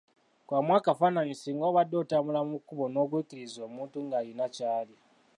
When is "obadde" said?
1.69-1.95